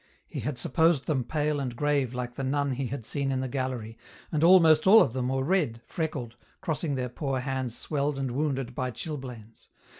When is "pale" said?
1.23-1.59